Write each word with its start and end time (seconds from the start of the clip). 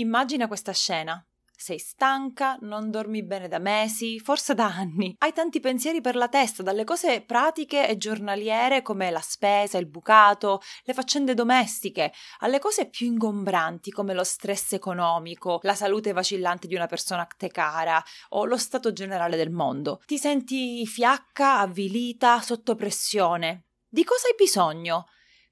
Immagina 0.00 0.48
questa 0.48 0.72
scena. 0.72 1.22
Sei 1.54 1.78
stanca, 1.78 2.56
non 2.62 2.90
dormi 2.90 3.22
bene 3.22 3.48
da 3.48 3.58
mesi, 3.58 4.18
forse 4.18 4.54
da 4.54 4.64
anni. 4.64 5.14
Hai 5.18 5.34
tanti 5.34 5.60
pensieri 5.60 6.00
per 6.00 6.16
la 6.16 6.28
testa, 6.28 6.62
dalle 6.62 6.84
cose 6.84 7.20
pratiche 7.20 7.86
e 7.86 7.98
giornaliere 7.98 8.80
come 8.80 9.10
la 9.10 9.20
spesa, 9.20 9.76
il 9.76 9.84
bucato, 9.84 10.62
le 10.84 10.94
faccende 10.94 11.34
domestiche, 11.34 12.14
alle 12.38 12.58
cose 12.58 12.88
più 12.88 13.08
ingombranti 13.08 13.90
come 13.90 14.14
lo 14.14 14.24
stress 14.24 14.72
economico, 14.72 15.60
la 15.64 15.74
salute 15.74 16.12
vacillante 16.12 16.66
di 16.66 16.74
una 16.74 16.86
persona 16.86 17.20
a 17.20 17.28
te 17.36 17.48
cara 17.48 18.02
o 18.30 18.46
lo 18.46 18.56
stato 18.56 18.94
generale 18.94 19.36
del 19.36 19.50
mondo. 19.50 20.00
Ti 20.06 20.16
senti 20.16 20.86
fiacca, 20.86 21.58
avvilita, 21.58 22.40
sotto 22.40 22.74
pressione. 22.74 23.66
Di 23.86 24.02
cosa 24.02 24.28
hai 24.28 24.34
bisogno? 24.34 25.08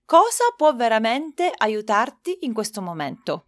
Cosa 0.06 0.44
può 0.56 0.74
veramente 0.74 1.52
aiutarti 1.54 2.38
in 2.46 2.54
questo 2.54 2.80
momento? 2.80 3.47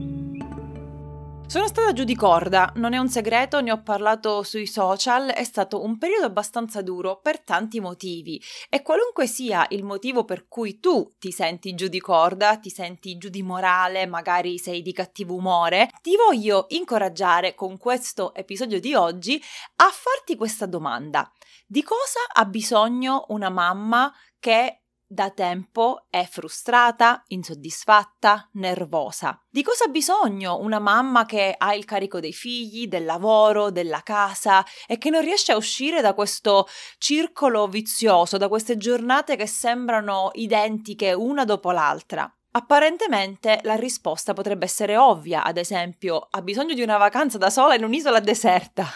Sono 1.51 1.67
stata 1.67 1.91
giù 1.91 2.05
di 2.05 2.15
corda, 2.15 2.71
non 2.75 2.93
è 2.93 2.97
un 2.97 3.09
segreto, 3.09 3.59
ne 3.59 3.73
ho 3.73 3.81
parlato 3.81 4.41
sui 4.41 4.65
social, 4.65 5.31
è 5.31 5.43
stato 5.43 5.83
un 5.83 5.97
periodo 5.97 6.27
abbastanza 6.27 6.81
duro 6.81 7.19
per 7.19 7.41
tanti 7.41 7.81
motivi 7.81 8.41
e 8.69 8.81
qualunque 8.81 9.27
sia 9.27 9.65
il 9.71 9.83
motivo 9.83 10.23
per 10.23 10.47
cui 10.47 10.79
tu 10.79 11.11
ti 11.19 11.29
senti 11.33 11.75
giù 11.75 11.89
di 11.89 11.99
corda, 11.99 12.55
ti 12.55 12.69
senti 12.69 13.17
giù 13.17 13.27
di 13.27 13.43
morale, 13.43 14.05
magari 14.05 14.59
sei 14.59 14.81
di 14.81 14.93
cattivo 14.93 15.35
umore, 15.35 15.89
ti 16.01 16.15
voglio 16.15 16.67
incoraggiare 16.69 17.53
con 17.53 17.77
questo 17.77 18.33
episodio 18.33 18.79
di 18.79 18.95
oggi 18.95 19.43
a 19.75 19.89
farti 19.91 20.37
questa 20.37 20.65
domanda. 20.65 21.29
Di 21.67 21.83
cosa 21.83 22.21
ha 22.33 22.45
bisogno 22.45 23.25
una 23.27 23.49
mamma 23.49 24.09
che 24.39 24.80
da 25.11 25.29
tempo 25.29 26.05
è 26.09 26.25
frustrata, 26.25 27.21
insoddisfatta, 27.27 28.47
nervosa. 28.53 29.37
Di 29.49 29.61
cosa 29.61 29.83
ha 29.83 29.89
bisogno 29.89 30.57
una 30.61 30.79
mamma 30.79 31.25
che 31.25 31.53
ha 31.57 31.73
il 31.73 31.83
carico 31.83 32.21
dei 32.21 32.31
figli, 32.31 32.87
del 32.87 33.03
lavoro, 33.03 33.71
della 33.71 34.03
casa 34.03 34.65
e 34.87 34.97
che 34.97 35.09
non 35.09 35.21
riesce 35.21 35.51
a 35.51 35.57
uscire 35.57 35.99
da 35.99 36.13
questo 36.13 36.65
circolo 36.97 37.67
vizioso, 37.67 38.37
da 38.37 38.47
queste 38.47 38.77
giornate 38.77 39.35
che 39.35 39.47
sembrano 39.47 40.29
identiche 40.35 41.11
una 41.11 41.43
dopo 41.43 41.71
l'altra? 41.71 42.33
Apparentemente 42.53 43.59
la 43.63 43.75
risposta 43.75 44.31
potrebbe 44.31 44.63
essere 44.63 44.95
ovvia, 44.95 45.43
ad 45.43 45.57
esempio, 45.57 46.25
ha 46.29 46.41
bisogno 46.41 46.73
di 46.73 46.81
una 46.81 46.97
vacanza 46.97 47.37
da 47.37 47.49
sola 47.49 47.75
in 47.75 47.83
un'isola 47.83 48.21
deserta. 48.21 48.87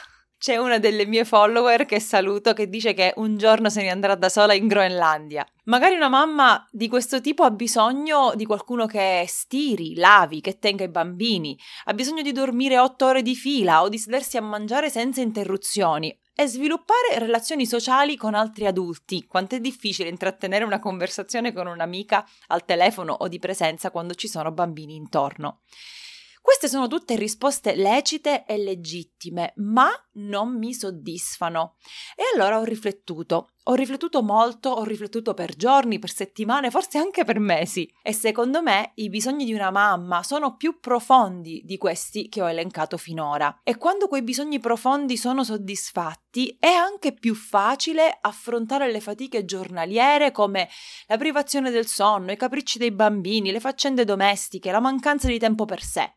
C'è 0.46 0.58
una 0.58 0.78
delle 0.78 1.08
mie 1.08 1.26
follower 1.26 1.88
che 1.88 2.00
saluto 2.00 2.54
che 2.54 2.70
dice 2.70 2.94
che 2.94 3.14
un 3.16 3.36
giorno 3.36 3.68
se 3.72 3.82
ne 3.82 3.90
andrà 3.90 4.14
da 4.14 4.30
sola 4.30 4.54
in 4.54 4.68
Groenlandia. 4.68 5.44
Magari 5.64 5.96
una 5.96 6.08
mamma 6.08 6.64
di 6.70 6.88
questo 6.88 7.20
tipo 7.20 7.42
ha 7.42 7.50
bisogno 7.50 8.32
di 8.36 8.46
qualcuno 8.46 8.86
che 8.86 9.26
stiri, 9.28 9.96
lavi, 9.96 10.42
che 10.42 10.60
tenga 10.60 10.84
i 10.84 10.88
bambini, 10.88 11.58
ha 11.86 11.96
bisogno 11.96 12.22
di 12.22 12.32
dormire 12.32 12.78
otto 12.78 13.08
ore 13.08 13.24
di 13.24 13.36
fila 13.36 13.82
o 13.82 13.90
di 13.90 13.98
sedersi 13.98 14.38
a 14.38 14.44
mangiare 14.44 14.92
senza 14.92 15.20
interruzioni 15.20 16.16
e 16.36 16.46
sviluppare 16.46 17.18
relazioni 17.18 17.66
sociali 17.66 18.16
con 18.16 18.36
altri 18.36 18.68
adulti. 18.68 19.26
Quanto 19.26 19.56
è 19.56 19.60
difficile 19.60 20.10
intrattenere 20.10 20.64
una 20.64 20.78
conversazione 20.78 21.54
con 21.54 21.66
un'amica 21.66 22.24
al 22.50 22.66
telefono 22.66 23.14
o 23.14 23.28
di 23.28 23.40
presenza 23.40 23.90
quando 23.90 24.14
ci 24.14 24.28
sono 24.28 24.52
bambini 24.52 24.94
intorno. 24.94 25.62
Queste 26.46 26.68
sono 26.68 26.88
tutte 26.88 27.16
risposte 27.16 27.76
lecite 27.76 28.46
e 28.46 28.58
legittime, 28.58 29.54
ma 29.56 29.90
non 30.18 30.56
mi 30.56 30.76
soddisfano. 30.76 31.78
E 32.16 32.22
allora 32.36 32.60
ho 32.60 32.64
riflettuto. 32.64 33.50
Ho 33.64 33.74
riflettuto 33.74 34.22
molto, 34.22 34.70
ho 34.70 34.84
riflettuto 34.84 35.34
per 35.34 35.56
giorni, 35.56 35.98
per 35.98 36.12
settimane, 36.12 36.70
forse 36.70 37.00
anche 37.00 37.24
per 37.24 37.40
mesi. 37.40 37.92
E 38.04 38.14
secondo 38.14 38.62
me 38.62 38.92
i 38.96 39.10
bisogni 39.10 39.44
di 39.44 39.56
una 39.56 39.72
mamma 39.72 40.22
sono 40.22 40.56
più 40.56 40.80
profondi 40.80 41.64
di 41.66 41.80
questi 41.80 42.30
che 42.30 42.44
ho 42.44 42.50
elencato 42.50 42.98
finora. 42.98 43.62
E 43.64 43.78
quando 43.78 44.08
quei 44.08 44.22
bisogni 44.22 44.60
profondi 44.60 45.18
sono 45.18 45.44
soddisfatti, 45.44 46.58
è 46.60 46.68
anche 46.68 47.14
più 47.14 47.34
facile 47.34 48.20
affrontare 48.22 48.92
le 48.92 49.00
fatiche 49.00 49.46
giornaliere 49.46 50.32
come 50.32 50.70
la 51.08 51.18
privazione 51.18 51.72
del 51.72 51.88
sonno, 51.88 52.32
i 52.32 52.38
capricci 52.38 52.78
dei 52.78 52.92
bambini, 52.92 53.52
le 53.52 53.60
faccende 53.60 54.06
domestiche, 54.06 54.70
la 54.70 54.80
mancanza 54.80 55.28
di 55.28 55.40
tempo 55.40 55.66
per 55.66 55.82
sé. 55.82 56.14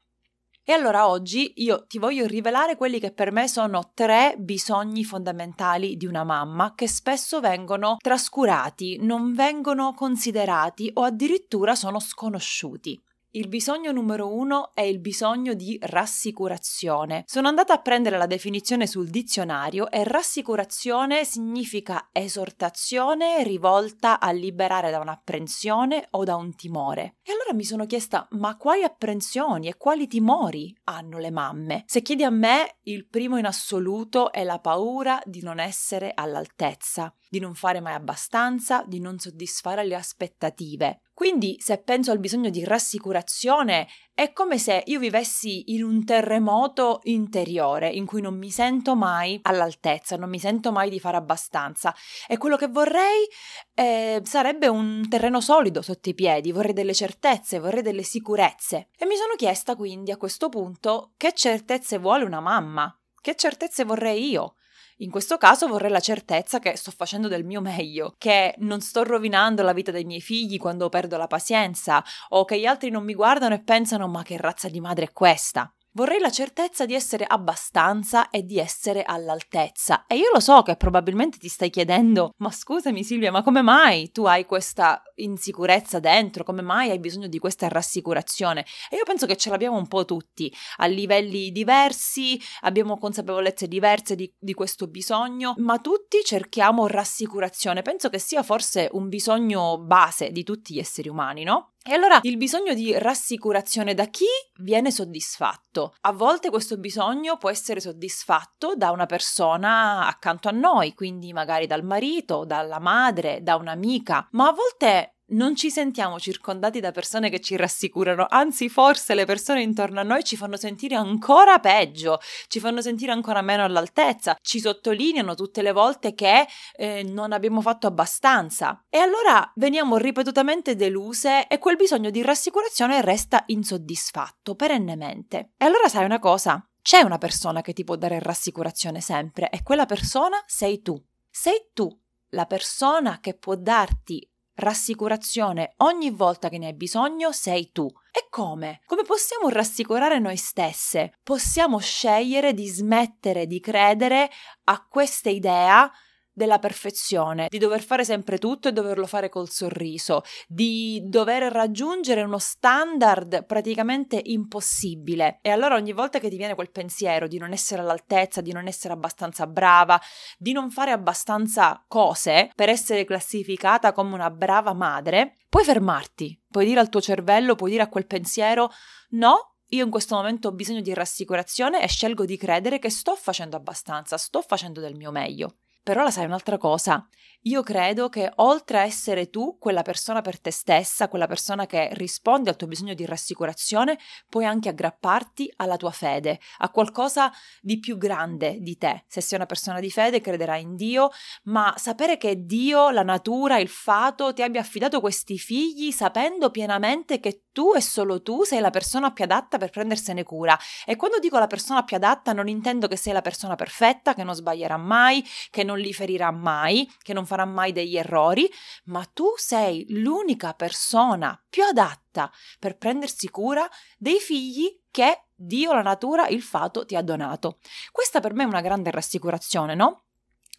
E 0.70 0.72
allora 0.74 1.08
oggi 1.08 1.54
io 1.62 1.86
ti 1.86 1.98
voglio 1.98 2.26
rivelare 2.26 2.76
quelli 2.76 3.00
che 3.00 3.10
per 3.10 3.32
me 3.32 3.48
sono 3.48 3.92
tre 3.94 4.34
bisogni 4.36 5.02
fondamentali 5.02 5.96
di 5.96 6.04
una 6.04 6.24
mamma 6.24 6.74
che 6.74 6.86
spesso 6.86 7.40
vengono 7.40 7.96
trascurati, 7.98 8.98
non 9.00 9.32
vengono 9.32 9.94
considerati 9.94 10.90
o 10.92 11.04
addirittura 11.04 11.74
sono 11.74 11.98
sconosciuti. 11.98 13.02
Il 13.32 13.48
bisogno 13.48 13.92
numero 13.92 14.34
uno 14.34 14.70
è 14.72 14.80
il 14.80 15.00
bisogno 15.00 15.52
di 15.52 15.78
rassicurazione. 15.82 17.24
Sono 17.26 17.48
andata 17.48 17.74
a 17.74 17.82
prendere 17.82 18.16
la 18.16 18.24
definizione 18.24 18.86
sul 18.86 19.10
dizionario 19.10 19.90
e 19.90 20.02
rassicurazione 20.02 21.26
significa 21.26 22.08
esortazione 22.10 23.42
rivolta 23.42 24.18
a 24.18 24.30
liberare 24.30 24.90
da 24.90 25.00
un'apprensione 25.00 26.06
o 26.12 26.24
da 26.24 26.36
un 26.36 26.54
timore. 26.54 27.16
E 27.22 27.32
allora 27.32 27.52
mi 27.52 27.64
sono 27.64 27.84
chiesta, 27.84 28.26
ma 28.30 28.56
quali 28.56 28.82
apprensioni 28.82 29.68
e 29.68 29.76
quali 29.76 30.06
timori 30.06 30.74
hanno 30.84 31.18
le 31.18 31.30
mamme? 31.30 31.84
Se 31.86 32.00
chiedi 32.00 32.24
a 32.24 32.30
me, 32.30 32.78
il 32.84 33.06
primo 33.06 33.36
in 33.36 33.44
assoluto 33.44 34.32
è 34.32 34.42
la 34.42 34.58
paura 34.58 35.20
di 35.26 35.42
non 35.42 35.60
essere 35.60 36.12
all'altezza, 36.14 37.12
di 37.28 37.40
non 37.40 37.54
fare 37.54 37.80
mai 37.80 37.92
abbastanza, 37.92 38.82
di 38.86 39.00
non 39.00 39.18
soddisfare 39.18 39.84
le 39.84 39.96
aspettative. 39.96 41.02
Quindi, 41.18 41.56
se 41.58 41.78
penso 41.78 42.12
al 42.12 42.20
bisogno 42.20 42.48
di 42.48 42.62
rassicurazione, 42.62 43.88
è 44.14 44.32
come 44.32 44.56
se 44.56 44.84
io 44.86 45.00
vivessi 45.00 45.72
in 45.72 45.82
un 45.82 46.04
terremoto 46.04 47.00
interiore 47.02 47.90
in 47.90 48.06
cui 48.06 48.20
non 48.20 48.38
mi 48.38 48.52
sento 48.52 48.94
mai 48.94 49.36
all'altezza, 49.42 50.14
non 50.14 50.28
mi 50.28 50.38
sento 50.38 50.70
mai 50.70 50.88
di 50.88 51.00
fare 51.00 51.16
abbastanza. 51.16 51.92
E 52.28 52.38
quello 52.38 52.54
che 52.54 52.68
vorrei 52.68 53.26
eh, 53.74 54.22
sarebbe 54.22 54.68
un 54.68 55.08
terreno 55.08 55.40
solido 55.40 55.82
sotto 55.82 56.08
i 56.08 56.14
piedi, 56.14 56.52
vorrei 56.52 56.72
delle 56.72 56.94
certezze, 56.94 57.58
vorrei 57.58 57.82
delle 57.82 58.04
sicurezze. 58.04 58.86
E 58.96 59.04
mi 59.04 59.16
sono 59.16 59.34
chiesta 59.34 59.74
quindi 59.74 60.12
a 60.12 60.16
questo 60.16 60.48
punto 60.48 61.14
che 61.16 61.32
certezze 61.32 61.98
vuole 61.98 62.22
una 62.22 62.38
mamma, 62.38 62.96
che 63.20 63.34
certezze 63.34 63.82
vorrei 63.82 64.30
io. 64.30 64.54
In 65.00 65.10
questo 65.10 65.36
caso 65.36 65.68
vorrei 65.68 65.92
la 65.92 66.00
certezza 66.00 66.58
che 66.58 66.76
sto 66.76 66.90
facendo 66.90 67.28
del 67.28 67.44
mio 67.44 67.60
meglio, 67.60 68.16
che 68.18 68.54
non 68.58 68.80
sto 68.80 69.04
rovinando 69.04 69.62
la 69.62 69.72
vita 69.72 69.92
dei 69.92 70.04
miei 70.04 70.20
figli 70.20 70.58
quando 70.58 70.88
perdo 70.88 71.16
la 71.16 71.28
pazienza, 71.28 72.02
o 72.30 72.44
che 72.44 72.58
gli 72.58 72.66
altri 72.66 72.90
non 72.90 73.04
mi 73.04 73.14
guardano 73.14 73.54
e 73.54 73.62
pensano 73.62 74.08
ma 74.08 74.24
che 74.24 74.36
razza 74.36 74.68
di 74.68 74.80
madre 74.80 75.04
è 75.04 75.12
questa. 75.12 75.72
Vorrei 75.98 76.20
la 76.20 76.30
certezza 76.30 76.86
di 76.86 76.94
essere 76.94 77.24
abbastanza 77.24 78.30
e 78.30 78.44
di 78.44 78.60
essere 78.60 79.02
all'altezza. 79.02 80.04
E 80.06 80.14
io 80.14 80.30
lo 80.32 80.38
so 80.38 80.62
che 80.62 80.76
probabilmente 80.76 81.38
ti 81.38 81.48
stai 81.48 81.70
chiedendo: 81.70 82.34
ma 82.36 82.52
scusami 82.52 83.02
Silvia, 83.02 83.32
ma 83.32 83.42
come 83.42 83.62
mai 83.62 84.12
tu 84.12 84.22
hai 84.22 84.46
questa 84.46 85.02
insicurezza 85.16 85.98
dentro? 85.98 86.44
Come 86.44 86.62
mai 86.62 86.90
hai 86.90 87.00
bisogno 87.00 87.26
di 87.26 87.40
questa 87.40 87.66
rassicurazione? 87.66 88.64
E 88.88 88.94
io 88.94 89.02
penso 89.02 89.26
che 89.26 89.36
ce 89.36 89.50
l'abbiamo 89.50 89.76
un 89.76 89.88
po' 89.88 90.04
tutti, 90.04 90.54
a 90.76 90.86
livelli 90.86 91.50
diversi, 91.50 92.40
abbiamo 92.60 92.96
consapevolezze 92.96 93.66
diverse 93.66 94.14
di, 94.14 94.32
di 94.38 94.54
questo 94.54 94.86
bisogno, 94.86 95.54
ma 95.56 95.80
tutti 95.80 96.18
cerchiamo 96.22 96.86
rassicurazione. 96.86 97.82
Penso 97.82 98.08
che 98.08 98.20
sia 98.20 98.44
forse 98.44 98.88
un 98.92 99.08
bisogno 99.08 99.78
base 99.78 100.30
di 100.30 100.44
tutti 100.44 100.74
gli 100.74 100.78
esseri 100.78 101.08
umani, 101.08 101.42
no? 101.42 101.72
E 101.88 101.94
allora 101.94 102.18
il 102.20 102.36
bisogno 102.36 102.74
di 102.74 102.92
rassicurazione 102.98 103.94
da 103.94 104.04
chi 104.08 104.26
viene 104.58 104.90
soddisfatto? 104.90 105.94
A 106.02 106.12
volte 106.12 106.50
questo 106.50 106.76
bisogno 106.76 107.38
può 107.38 107.48
essere 107.48 107.80
soddisfatto 107.80 108.74
da 108.76 108.90
una 108.90 109.06
persona 109.06 110.06
accanto 110.06 110.50
a 110.50 110.52
noi, 110.52 110.92
quindi 110.92 111.32
magari 111.32 111.66
dal 111.66 111.82
marito, 111.82 112.44
dalla 112.44 112.78
madre, 112.78 113.38
da 113.40 113.56
un'amica, 113.56 114.28
ma 114.32 114.48
a 114.48 114.52
volte 114.52 115.14
non 115.30 115.56
ci 115.56 115.70
sentiamo 115.70 116.18
circondati 116.18 116.80
da 116.80 116.92
persone 116.92 117.30
che 117.30 117.40
ci 117.40 117.56
rassicurano, 117.56 118.26
anzi 118.28 118.68
forse 118.68 119.14
le 119.14 119.24
persone 119.24 119.62
intorno 119.62 120.00
a 120.00 120.04
noi 120.04 120.24
ci 120.24 120.36
fanno 120.36 120.56
sentire 120.56 120.94
ancora 120.94 121.58
peggio, 121.58 122.20
ci 122.48 122.60
fanno 122.60 122.80
sentire 122.80 123.12
ancora 123.12 123.42
meno 123.42 123.64
all'altezza, 123.64 124.36
ci 124.40 124.60
sottolineano 124.60 125.34
tutte 125.34 125.62
le 125.62 125.72
volte 125.72 126.14
che 126.14 126.46
eh, 126.76 127.02
non 127.02 127.32
abbiamo 127.32 127.60
fatto 127.60 127.86
abbastanza. 127.86 128.84
E 128.88 128.98
allora 128.98 129.50
veniamo 129.56 129.96
ripetutamente 129.96 130.76
deluse 130.76 131.46
e 131.46 131.58
quel 131.58 131.76
bisogno 131.76 132.10
di 132.10 132.22
rassicurazione 132.22 133.02
resta 133.02 133.42
insoddisfatto 133.46 134.54
perennemente. 134.54 135.52
E 135.56 135.64
allora 135.64 135.88
sai 135.88 136.04
una 136.04 136.18
cosa? 136.18 136.62
C'è 136.80 137.00
una 137.00 137.18
persona 137.18 137.60
che 137.60 137.72
ti 137.72 137.84
può 137.84 137.96
dare 137.96 138.18
rassicurazione 138.18 139.00
sempre 139.00 139.50
e 139.50 139.62
quella 139.62 139.84
persona 139.84 140.42
sei 140.46 140.80
tu. 140.80 140.98
Sei 141.30 141.70
tu 141.74 141.88
la 142.30 142.46
persona 142.46 143.20
che 143.20 143.34
può 143.34 143.54
darti 143.56 144.27
rassicurazione 144.58 145.74
ogni 145.78 146.10
volta 146.10 146.48
che 146.48 146.58
ne 146.58 146.66
hai 146.66 146.74
bisogno 146.74 147.32
sei 147.32 147.70
tu. 147.72 147.86
E 148.10 148.26
come? 148.28 148.80
Come 148.86 149.02
possiamo 149.02 149.48
rassicurare 149.48 150.18
noi 150.18 150.36
stesse? 150.36 151.18
Possiamo 151.22 151.78
scegliere 151.78 152.54
di 152.54 152.66
smettere 152.66 153.46
di 153.46 153.60
credere 153.60 154.30
a 154.64 154.86
questa 154.88 155.30
idea 155.30 155.90
della 156.38 156.58
perfezione, 156.58 157.48
di 157.50 157.58
dover 157.58 157.82
fare 157.82 158.04
sempre 158.04 158.38
tutto 158.38 158.68
e 158.68 158.72
doverlo 158.72 159.06
fare 159.06 159.28
col 159.28 159.50
sorriso, 159.50 160.22
di 160.46 161.02
dover 161.04 161.52
raggiungere 161.52 162.22
uno 162.22 162.38
standard 162.38 163.44
praticamente 163.44 164.18
impossibile. 164.24 165.40
E 165.42 165.50
allora 165.50 165.74
ogni 165.74 165.92
volta 165.92 166.18
che 166.18 166.30
ti 166.30 166.38
viene 166.38 166.54
quel 166.54 166.70
pensiero 166.70 167.26
di 167.26 167.36
non 167.36 167.52
essere 167.52 167.82
all'altezza, 167.82 168.40
di 168.40 168.52
non 168.52 168.66
essere 168.66 168.94
abbastanza 168.94 169.46
brava, 169.46 170.00
di 170.38 170.52
non 170.52 170.70
fare 170.70 170.92
abbastanza 170.92 171.84
cose 171.86 172.50
per 172.54 172.70
essere 172.70 173.04
classificata 173.04 173.92
come 173.92 174.14
una 174.14 174.30
brava 174.30 174.72
madre, 174.72 175.34
puoi 175.48 175.64
fermarti, 175.64 176.40
puoi 176.48 176.64
dire 176.64 176.80
al 176.80 176.88
tuo 176.88 177.00
cervello, 177.00 177.56
puoi 177.56 177.72
dire 177.72 177.82
a 177.82 177.88
quel 177.88 178.06
pensiero 178.06 178.70
no, 179.10 179.56
io 179.70 179.84
in 179.84 179.90
questo 179.90 180.14
momento 180.14 180.48
ho 180.48 180.52
bisogno 180.52 180.80
di 180.80 180.94
rassicurazione 180.94 181.82
e 181.82 181.88
scelgo 181.88 182.24
di 182.24 182.36
credere 182.36 182.78
che 182.78 182.90
sto 182.90 183.14
facendo 183.16 183.56
abbastanza, 183.56 184.16
sto 184.16 184.40
facendo 184.40 184.80
del 184.80 184.94
mio 184.94 185.10
meglio. 185.10 185.56
Però 185.88 186.02
la 186.02 186.10
sai 186.10 186.26
un'altra 186.26 186.58
cosa, 186.58 187.08
io 187.48 187.62
credo 187.62 188.10
che 188.10 188.30
oltre 188.36 188.78
a 188.78 188.82
essere 188.82 189.30
tu 189.30 189.56
quella 189.58 189.80
persona 189.80 190.20
per 190.20 190.38
te 190.38 190.50
stessa, 190.50 191.08
quella 191.08 191.26
persona 191.26 191.64
che 191.64 191.88
risponde 191.92 192.50
al 192.50 192.56
tuo 192.56 192.66
bisogno 192.66 192.92
di 192.92 193.06
rassicurazione, 193.06 193.98
puoi 194.28 194.44
anche 194.44 194.68
aggrapparti 194.68 195.54
alla 195.56 195.78
tua 195.78 195.90
fede, 195.90 196.40
a 196.58 196.68
qualcosa 196.68 197.32
di 197.62 197.78
più 197.78 197.96
grande 197.96 198.58
di 198.60 198.76
te. 198.76 199.04
Se 199.06 199.22
sei 199.22 199.38
una 199.38 199.46
persona 199.46 199.80
di 199.80 199.90
fede 199.90 200.20
crederai 200.20 200.60
in 200.62 200.76
Dio, 200.76 201.08
ma 201.44 201.72
sapere 201.76 202.18
che 202.18 202.44
Dio, 202.44 202.90
la 202.90 203.02
natura, 203.02 203.58
il 203.58 203.68
fato 203.68 204.34
ti 204.34 204.42
abbia 204.42 204.60
affidato 204.60 205.00
questi 205.00 205.38
figli 205.38 205.90
sapendo 205.90 206.50
pienamente 206.50 207.18
che 207.18 207.44
tu 207.58 207.72
e 207.74 207.80
solo 207.80 208.22
tu 208.22 208.44
sei 208.44 208.60
la 208.60 208.70
persona 208.70 209.10
più 209.10 209.24
adatta 209.24 209.58
per 209.58 209.70
prendersene 209.70 210.22
cura. 210.22 210.56
E 210.84 210.96
quando 210.96 211.18
dico 211.18 211.38
la 211.38 211.46
persona 211.46 211.82
più 211.82 211.96
adatta 211.96 212.32
non 212.32 212.46
intendo 212.46 212.86
che 212.86 212.96
sei 212.96 213.12
la 213.12 213.22
persona 213.22 213.56
perfetta, 213.56 214.14
che 214.14 214.22
non 214.22 214.34
sbaglierà 214.34 214.76
mai, 214.76 215.24
che 215.50 215.64
non 215.64 215.78
li 215.78 215.92
ferirà 215.92 216.30
mai, 216.30 216.88
che 217.02 217.12
non 217.12 217.26
farà 217.26 217.37
mai 217.44 217.72
degli 217.72 217.96
errori, 217.96 218.50
ma 218.84 219.04
tu 219.04 219.32
sei 219.36 219.86
l'unica 219.90 220.54
persona 220.54 221.40
più 221.48 221.64
adatta 221.64 222.30
per 222.58 222.76
prendersi 222.76 223.28
cura 223.28 223.68
dei 223.96 224.18
figli 224.18 224.80
che 224.90 225.24
Dio, 225.40 225.72
la 225.72 225.82
natura, 225.82 226.26
il 226.26 226.42
fato 226.42 226.84
ti 226.84 226.96
ha 226.96 227.02
donato. 227.02 227.58
Questa 227.92 228.18
per 228.18 228.34
me 228.34 228.42
è 228.42 228.46
una 228.46 228.60
grande 228.60 228.90
rassicurazione, 228.90 229.76
no? 229.76 230.06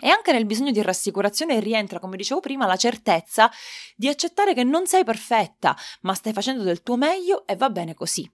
E 0.02 0.08
anche 0.08 0.32
nel 0.32 0.46
bisogno 0.46 0.72
di 0.72 0.82
rassicurazione 0.82 1.60
rientra, 1.60 2.00
come 2.00 2.16
dicevo 2.16 2.40
prima, 2.40 2.66
la 2.66 2.78
certezza 2.78 3.52
di 3.98 4.08
accettare 4.08 4.54
che 4.54 4.64
non 4.64 4.88
sei 4.88 5.04
perfetta, 5.04 5.76
ma 6.02 6.14
stai 6.14 6.32
facendo 6.32 6.64
del 6.64 6.82
tuo 6.82 6.96
meglio 6.96 7.46
e 7.46 7.58
va 7.58 7.70
bene 7.70 7.94
così. 7.94 8.32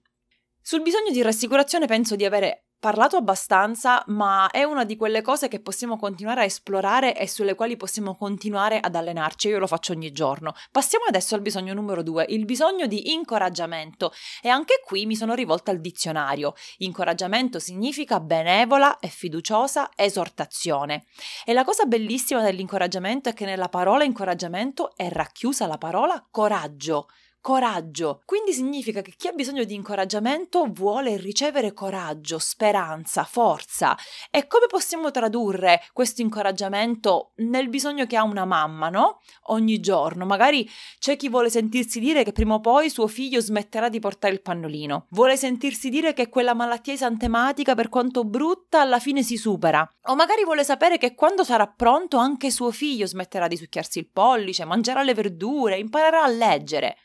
Sul 0.62 0.82
bisogno 0.82 1.10
di 1.10 1.22
rassicurazione 1.22 1.86
penso 1.86 2.14
di 2.14 2.24
avere 2.24 2.65
parlato 2.86 3.16
abbastanza, 3.16 4.04
ma 4.06 4.48
è 4.48 4.62
una 4.62 4.84
di 4.84 4.94
quelle 4.94 5.20
cose 5.20 5.48
che 5.48 5.58
possiamo 5.58 5.96
continuare 5.96 6.42
a 6.42 6.44
esplorare 6.44 7.18
e 7.18 7.26
sulle 7.26 7.56
quali 7.56 7.76
possiamo 7.76 8.14
continuare 8.14 8.78
ad 8.78 8.94
allenarci. 8.94 9.48
Io 9.48 9.58
lo 9.58 9.66
faccio 9.66 9.90
ogni 9.90 10.12
giorno. 10.12 10.54
Passiamo 10.70 11.06
adesso 11.06 11.34
al 11.34 11.40
bisogno 11.40 11.74
numero 11.74 12.04
due, 12.04 12.24
il 12.28 12.44
bisogno 12.44 12.86
di 12.86 13.12
incoraggiamento. 13.12 14.12
E 14.40 14.50
anche 14.50 14.82
qui 14.84 15.04
mi 15.04 15.16
sono 15.16 15.34
rivolta 15.34 15.72
al 15.72 15.80
dizionario. 15.80 16.54
Incoraggiamento 16.78 17.58
significa 17.58 18.20
benevola 18.20 19.00
e 19.00 19.08
fiduciosa 19.08 19.90
esortazione. 19.96 21.06
E 21.44 21.52
la 21.52 21.64
cosa 21.64 21.86
bellissima 21.86 22.40
dell'incoraggiamento 22.40 23.30
è 23.30 23.32
che 23.34 23.46
nella 23.46 23.68
parola 23.68 24.04
incoraggiamento 24.04 24.94
è 24.94 25.08
racchiusa 25.08 25.66
la 25.66 25.76
parola 25.76 26.24
coraggio 26.30 27.08
coraggio. 27.46 28.22
Quindi 28.24 28.52
significa 28.52 29.02
che 29.02 29.14
chi 29.16 29.28
ha 29.28 29.32
bisogno 29.32 29.62
di 29.62 29.72
incoraggiamento 29.72 30.66
vuole 30.68 31.16
ricevere 31.16 31.72
coraggio, 31.72 32.40
speranza, 32.40 33.22
forza. 33.22 33.96
E 34.32 34.48
come 34.48 34.66
possiamo 34.66 35.12
tradurre 35.12 35.80
questo 35.92 36.22
incoraggiamento 36.22 37.34
nel 37.36 37.68
bisogno 37.68 38.04
che 38.06 38.16
ha 38.16 38.24
una 38.24 38.44
mamma, 38.44 38.88
no? 38.88 39.20
Ogni 39.44 39.78
giorno. 39.78 40.26
Magari 40.26 40.68
c'è 40.98 41.14
chi 41.14 41.28
vuole 41.28 41.48
sentirsi 41.48 42.00
dire 42.00 42.24
che 42.24 42.32
prima 42.32 42.54
o 42.54 42.60
poi 42.60 42.90
suo 42.90 43.06
figlio 43.06 43.40
smetterà 43.40 43.88
di 43.88 44.00
portare 44.00 44.34
il 44.34 44.42
pannolino. 44.42 45.06
Vuole 45.10 45.36
sentirsi 45.36 45.88
dire 45.88 46.14
che 46.14 46.28
quella 46.28 46.52
malattia 46.52 46.94
esantematica, 46.94 47.76
per 47.76 47.90
quanto 47.90 48.24
brutta, 48.24 48.80
alla 48.80 48.98
fine 48.98 49.22
si 49.22 49.36
supera. 49.36 49.88
O 50.08 50.16
magari 50.16 50.42
vuole 50.42 50.64
sapere 50.64 50.98
che 50.98 51.14
quando 51.14 51.44
sarà 51.44 51.68
pronto 51.68 52.16
anche 52.16 52.50
suo 52.50 52.72
figlio 52.72 53.06
smetterà 53.06 53.46
di 53.46 53.56
succhiarsi 53.56 54.00
il 54.00 54.10
pollice, 54.10 54.64
mangerà 54.64 55.04
le 55.04 55.14
verdure, 55.14 55.78
imparerà 55.78 56.24
a 56.24 56.28
leggere. 56.28 56.96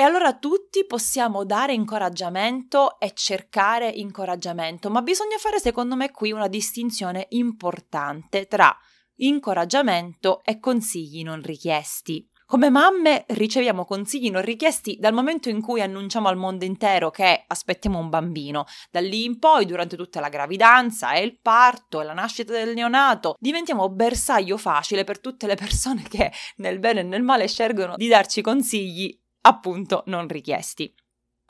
E 0.00 0.02
allora 0.02 0.32
tutti 0.32 0.86
possiamo 0.86 1.44
dare 1.44 1.74
incoraggiamento 1.74 2.98
e 2.98 3.12
cercare 3.12 3.90
incoraggiamento, 3.90 4.88
ma 4.88 5.02
bisogna 5.02 5.36
fare 5.36 5.60
secondo 5.60 5.94
me 5.94 6.10
qui 6.10 6.32
una 6.32 6.48
distinzione 6.48 7.26
importante 7.32 8.46
tra 8.46 8.74
incoraggiamento 9.16 10.40
e 10.42 10.58
consigli 10.58 11.22
non 11.22 11.42
richiesti. 11.42 12.26
Come 12.46 12.70
mamme 12.70 13.26
riceviamo 13.28 13.84
consigli 13.84 14.30
non 14.30 14.40
richiesti 14.40 14.96
dal 14.98 15.12
momento 15.12 15.50
in 15.50 15.60
cui 15.60 15.82
annunciamo 15.82 16.28
al 16.28 16.38
mondo 16.38 16.64
intero 16.64 17.10
che 17.10 17.44
aspettiamo 17.46 17.98
un 17.98 18.08
bambino. 18.08 18.64
Da 18.90 19.00
lì 19.00 19.24
in 19.24 19.38
poi, 19.38 19.66
durante 19.66 19.98
tutta 19.98 20.20
la 20.20 20.30
gravidanza 20.30 21.12
e 21.12 21.24
il 21.24 21.38
parto 21.42 22.00
e 22.00 22.04
la 22.04 22.14
nascita 22.14 22.54
del 22.54 22.72
neonato, 22.72 23.36
diventiamo 23.38 23.90
bersaglio 23.90 24.56
facile 24.56 25.04
per 25.04 25.20
tutte 25.20 25.46
le 25.46 25.56
persone 25.56 26.04
che 26.08 26.32
nel 26.56 26.78
bene 26.78 27.00
e 27.00 27.02
nel 27.02 27.22
male 27.22 27.46
scelgono 27.48 27.96
di 27.96 28.08
darci 28.08 28.40
consigli 28.40 29.20
appunto 29.42 30.02
non 30.06 30.28
richiesti. 30.28 30.94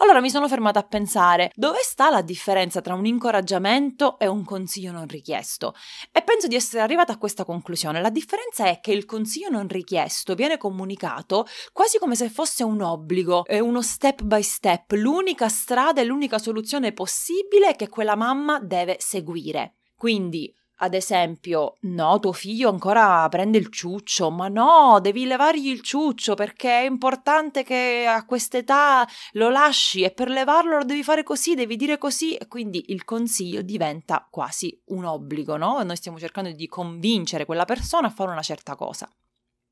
Allora 0.03 0.21
mi 0.21 0.31
sono 0.31 0.49
fermata 0.49 0.79
a 0.79 0.87
pensare 0.87 1.53
dove 1.55 1.81
sta 1.83 2.09
la 2.09 2.23
differenza 2.23 2.81
tra 2.81 2.95
un 2.95 3.05
incoraggiamento 3.05 4.19
e 4.19 4.27
un 4.27 4.45
consiglio 4.47 4.93
non 4.93 5.07
richiesto 5.07 5.75
e 6.11 6.23
penso 6.23 6.47
di 6.47 6.55
essere 6.55 6.81
arrivata 6.83 7.13
a 7.13 7.19
questa 7.19 7.45
conclusione. 7.45 8.01
La 8.01 8.09
differenza 8.09 8.65
è 8.65 8.81
che 8.81 8.93
il 8.93 9.05
consiglio 9.05 9.51
non 9.51 9.69
richiesto 9.69 10.35
viene 10.35 10.57
comunicato 10.57 11.47
quasi 11.71 11.99
come 11.99 12.17
se 12.17 12.31
fosse 12.31 12.65
un 12.65 12.81
obbligo, 12.81 13.45
è 13.45 13.59
uno 13.59 13.83
step 13.83 14.23
by 14.23 14.43
step, 14.43 14.93
l'unica 14.93 15.51
strada 15.51 16.01
e 16.01 16.05
l'unica 16.05 16.39
soluzione 16.39 16.93
possibile 16.93 17.77
che 17.77 17.91
quella 17.91 18.17
mamma 18.17 18.59
deve 18.59 18.97
seguire. 18.99 19.75
Quindi 19.95 20.51
ad 20.83 20.95
esempio, 20.95 21.77
no, 21.81 22.19
tuo 22.21 22.33
figlio 22.33 22.71
ancora 22.71 23.29
prende 23.29 23.59
il 23.59 23.71
ciuccio, 23.71 24.31
ma 24.31 24.49
no, 24.49 24.99
devi 25.01 25.27
levargli 25.27 25.69
il 25.69 25.83
ciuccio 25.83 26.35
perché 26.35 26.81
è 26.81 26.85
importante 26.85 27.63
che 27.63 28.07
a 28.09 28.25
quest'età 28.25 29.07
lo 29.33 29.51
lasci 29.51 30.03
e 30.03 30.11
per 30.11 30.29
levarlo 30.29 30.79
lo 30.79 30.85
devi 30.85 31.03
fare 31.03 31.23
così, 31.23 31.55
devi 31.55 31.77
dire 31.77 31.99
così 31.99 32.35
e 32.35 32.49
quindi 32.49 32.87
il 32.89 33.05
consiglio 33.05 33.61
diventa 33.61 34.27
quasi 34.31 34.81
un 34.87 35.05
obbligo, 35.05 35.57
no? 35.57 35.83
Noi 35.83 35.97
stiamo 35.97 36.19
cercando 36.19 36.51
di 36.51 36.67
convincere 36.67 37.45
quella 37.45 37.67
persona 37.67 38.07
a 38.07 38.11
fare 38.11 38.31
una 38.31 38.43
certa 38.43 38.75
cosa. 38.75 39.09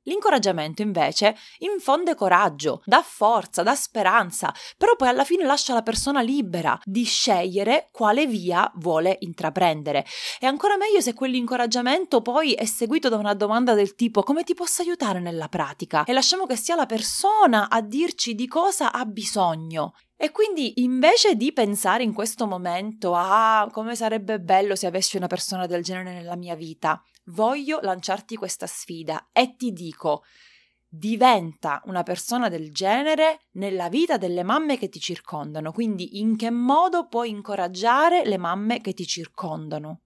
L'incoraggiamento 0.02 0.82
invece 0.82 1.36
infonde 1.58 2.14
coraggio, 2.14 2.82
dà 2.84 3.02
forza, 3.02 3.62
dà 3.62 3.74
speranza, 3.74 4.54
però 4.76 4.96
poi 4.96 5.08
alla 5.08 5.24
fine 5.24 5.44
lascia 5.44 5.74
la 5.74 5.82
persona 5.82 6.20
libera 6.20 6.78
di 6.84 7.04
scegliere 7.04 7.88
quale 7.92 8.26
via 8.26 8.70
vuole 8.76 9.16
intraprendere. 9.20 10.06
È 10.38 10.46
ancora 10.46 10.76
meglio 10.76 11.00
se 11.00 11.14
quell'incoraggiamento 11.14 12.22
poi 12.22 12.52
è 12.52 12.64
seguito 12.64 13.08
da 13.08 13.16
una 13.16 13.34
domanda 13.34 13.74
del 13.74 13.94
tipo 13.94 14.22
come 14.22 14.44
ti 14.44 14.54
posso 14.54 14.82
aiutare 14.82 15.20
nella 15.20 15.48
pratica 15.48 16.04
e 16.04 16.12
lasciamo 16.12 16.46
che 16.46 16.56
sia 16.56 16.74
la 16.74 16.86
persona 16.86 17.68
a 17.68 17.80
dirci 17.80 18.34
di 18.34 18.46
cosa 18.46 18.92
ha 18.92 19.04
bisogno. 19.04 19.94
E 20.20 20.32
quindi 20.32 20.82
invece 20.82 21.36
di 21.36 21.52
pensare 21.52 22.02
in 22.02 22.12
questo 22.12 22.44
momento 22.48 23.14
a 23.14 23.60
ah, 23.60 23.70
come 23.70 23.94
sarebbe 23.94 24.40
bello 24.40 24.74
se 24.74 24.88
avessi 24.88 25.16
una 25.16 25.28
persona 25.28 25.66
del 25.66 25.84
genere 25.84 26.12
nella 26.12 26.34
mia 26.34 26.56
vita, 26.56 27.00
voglio 27.28 27.80
lanciarti 27.80 28.36
questa 28.36 28.66
sfida 28.66 29.28
e 29.32 29.56
ti 29.56 29.72
dico, 29.72 30.24
diventa 30.88 31.82
una 31.84 32.02
persona 32.02 32.48
del 32.48 32.72
genere 32.72 33.40
nella 33.52 33.88
vita 33.88 34.16
delle 34.16 34.42
mamme 34.42 34.78
che 34.78 34.88
ti 34.88 35.00
circondano, 35.00 35.72
quindi 35.72 36.20
in 36.20 36.36
che 36.36 36.50
modo 36.50 37.08
puoi 37.08 37.30
incoraggiare 37.30 38.24
le 38.24 38.38
mamme 38.38 38.80
che 38.80 38.94
ti 38.94 39.06
circondano. 39.06 40.00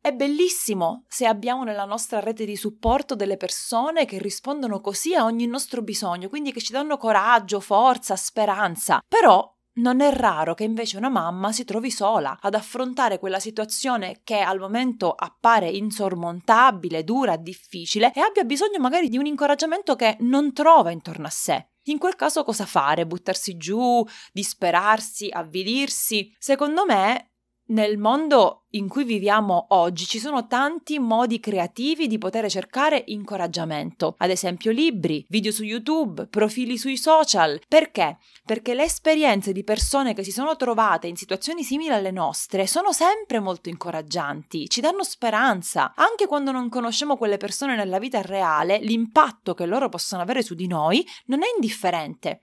È 0.00 0.12
bellissimo 0.12 1.04
se 1.06 1.26
abbiamo 1.26 1.62
nella 1.62 1.84
nostra 1.84 2.18
rete 2.18 2.44
di 2.44 2.56
supporto 2.56 3.14
delle 3.14 3.36
persone 3.36 4.04
che 4.04 4.18
rispondono 4.18 4.80
così 4.80 5.14
a 5.14 5.24
ogni 5.24 5.46
nostro 5.46 5.80
bisogno, 5.80 6.28
quindi 6.28 6.52
che 6.52 6.60
ci 6.60 6.72
danno 6.72 6.96
coraggio, 6.96 7.60
forza, 7.60 8.16
speranza. 8.16 9.00
Però 9.06 9.48
non 9.74 10.00
è 10.00 10.12
raro 10.12 10.54
che 10.54 10.64
invece 10.64 10.96
una 10.96 11.08
mamma 11.08 11.52
si 11.52 11.64
trovi 11.64 11.90
sola 11.90 12.38
ad 12.40 12.54
affrontare 12.54 13.18
quella 13.18 13.40
situazione 13.40 14.20
che 14.24 14.38
al 14.40 14.58
momento 14.58 15.12
appare 15.12 15.70
insormontabile, 15.70 17.04
dura, 17.04 17.36
difficile 17.36 18.12
e 18.12 18.20
abbia 18.20 18.44
bisogno 18.44 18.78
magari 18.78 19.08
di 19.08 19.18
un 19.18 19.26
incoraggiamento 19.26 19.96
che 19.96 20.16
non 20.20 20.52
trova 20.52 20.90
intorno 20.90 21.26
a 21.26 21.30
sé. 21.30 21.68
In 21.86 21.98
quel 21.98 22.14
caso 22.14 22.44
cosa 22.44 22.64
fare? 22.64 23.06
Buttarsi 23.06 23.56
giù, 23.56 24.04
disperarsi, 24.32 25.28
avvilirsi? 25.30 26.32
Secondo 26.38 26.84
me 26.84 27.31
nel 27.72 27.96
mondo 27.98 28.64
in 28.74 28.88
cui 28.88 29.04
viviamo 29.04 29.66
oggi 29.70 30.04
ci 30.06 30.18
sono 30.18 30.46
tanti 30.46 30.98
modi 30.98 31.40
creativi 31.40 32.06
di 32.06 32.18
poter 32.18 32.48
cercare 32.50 33.02
incoraggiamento, 33.06 34.14
ad 34.18 34.30
esempio 34.30 34.70
libri, 34.70 35.24
video 35.28 35.52
su 35.52 35.62
YouTube, 35.62 36.26
profili 36.26 36.78
sui 36.78 36.96
social. 36.96 37.60
Perché? 37.66 38.18
Perché 38.44 38.74
le 38.74 38.84
esperienze 38.84 39.52
di 39.52 39.64
persone 39.64 40.14
che 40.14 40.22
si 40.22 40.30
sono 40.32 40.56
trovate 40.56 41.06
in 41.06 41.16
situazioni 41.16 41.62
simili 41.62 41.90
alle 41.90 42.10
nostre 42.10 42.66
sono 42.66 42.92
sempre 42.92 43.40
molto 43.40 43.68
incoraggianti, 43.68 44.68
ci 44.68 44.80
danno 44.80 45.02
speranza. 45.02 45.92
Anche 45.96 46.26
quando 46.26 46.50
non 46.50 46.68
conosciamo 46.68 47.16
quelle 47.16 47.36
persone 47.36 47.76
nella 47.76 47.98
vita 47.98 48.20
reale, 48.22 48.78
l'impatto 48.78 49.54
che 49.54 49.66
loro 49.66 49.88
possono 49.88 50.22
avere 50.22 50.42
su 50.42 50.54
di 50.54 50.66
noi 50.66 51.06
non 51.26 51.42
è 51.42 51.46
indifferente. 51.54 52.40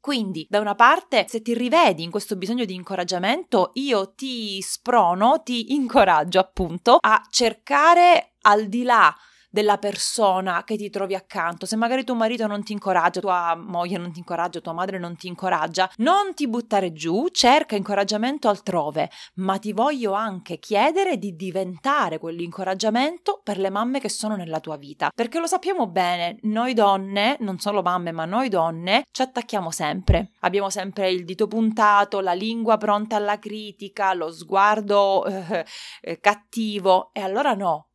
Quindi, 0.00 0.46
da 0.48 0.60
una 0.60 0.74
parte, 0.74 1.26
se 1.28 1.42
ti 1.42 1.52
rivedi 1.54 2.02
in 2.02 2.10
questo 2.10 2.36
bisogno 2.36 2.64
di 2.64 2.74
incoraggiamento, 2.74 3.70
io 3.74 4.14
ti 4.14 4.60
sprono, 4.62 5.42
ti 5.42 5.74
incoraggio 5.74 6.38
appunto 6.38 6.98
a 7.00 7.20
cercare 7.30 8.34
al 8.42 8.66
di 8.66 8.84
là 8.84 9.12
della 9.56 9.78
persona 9.78 10.64
che 10.64 10.76
ti 10.76 10.90
trovi 10.90 11.14
accanto. 11.14 11.64
Se 11.64 11.76
magari 11.76 12.04
tuo 12.04 12.14
marito 12.14 12.46
non 12.46 12.62
ti 12.62 12.72
incoraggia, 12.72 13.20
tua 13.20 13.54
moglie 13.56 13.96
non 13.96 14.12
ti 14.12 14.18
incoraggia, 14.18 14.60
tua 14.60 14.74
madre 14.74 14.98
non 14.98 15.16
ti 15.16 15.28
incoraggia, 15.28 15.90
non 15.96 16.34
ti 16.34 16.46
buttare 16.46 16.92
giù, 16.92 17.28
cerca 17.30 17.74
incoraggiamento 17.74 18.50
altrove, 18.50 19.10
ma 19.36 19.56
ti 19.56 19.72
voglio 19.72 20.12
anche 20.12 20.58
chiedere 20.58 21.16
di 21.16 21.34
diventare 21.36 22.18
quell'incoraggiamento 22.18 23.40
per 23.42 23.56
le 23.56 23.70
mamme 23.70 23.98
che 23.98 24.10
sono 24.10 24.36
nella 24.36 24.60
tua 24.60 24.76
vita. 24.76 25.10
Perché 25.14 25.38
lo 25.38 25.46
sappiamo 25.46 25.86
bene, 25.86 26.36
noi 26.42 26.74
donne, 26.74 27.38
non 27.40 27.58
solo 27.58 27.80
mamme, 27.80 28.12
ma 28.12 28.26
noi 28.26 28.50
donne, 28.50 29.04
ci 29.10 29.22
attacchiamo 29.22 29.70
sempre. 29.70 30.32
Abbiamo 30.40 30.68
sempre 30.68 31.10
il 31.10 31.24
dito 31.24 31.46
puntato, 31.46 32.20
la 32.20 32.34
lingua 32.34 32.76
pronta 32.76 33.16
alla 33.16 33.38
critica, 33.38 34.12
lo 34.12 34.30
sguardo 34.30 35.24
eh, 35.24 35.64
eh, 36.02 36.20
cattivo 36.20 37.08
e 37.14 37.22
allora 37.22 37.54
no, 37.54 37.86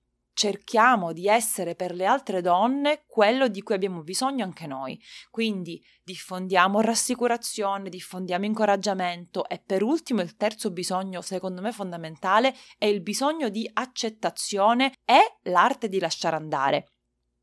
cerchiamo 0.41 1.13
di 1.13 1.27
essere 1.27 1.75
per 1.75 1.93
le 1.93 2.07
altre 2.07 2.41
donne 2.41 3.03
quello 3.05 3.47
di 3.47 3.61
cui 3.61 3.75
abbiamo 3.75 4.01
bisogno 4.01 4.43
anche 4.43 4.65
noi. 4.65 4.99
Quindi 5.29 5.79
diffondiamo 6.03 6.81
rassicurazione, 6.81 7.89
diffondiamo 7.89 8.45
incoraggiamento 8.45 9.47
e 9.47 9.61
per 9.63 9.83
ultimo 9.83 10.21
il 10.21 10.37
terzo 10.37 10.71
bisogno, 10.71 11.21
secondo 11.21 11.61
me 11.61 11.71
fondamentale, 11.71 12.55
è 12.79 12.85
il 12.85 13.01
bisogno 13.03 13.49
di 13.49 13.69
accettazione 13.71 14.93
e 15.05 15.37
l'arte 15.43 15.87
di 15.87 15.99
lasciare 15.99 16.37
andare. 16.37 16.87